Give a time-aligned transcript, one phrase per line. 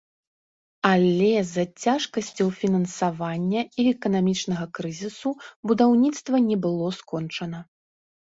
[0.91, 5.29] Але з-за цяжкасцяў фінансавання і эканамічнага крызісу,
[5.73, 7.59] будаўніцтва не было скончана.